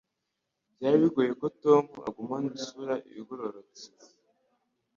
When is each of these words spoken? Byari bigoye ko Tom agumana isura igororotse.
Byari 0.75 0.97
bigoye 1.03 1.31
ko 1.39 1.47
Tom 1.63 1.85
agumana 2.07 2.47
isura 2.59 2.93
igororotse. 3.19 3.85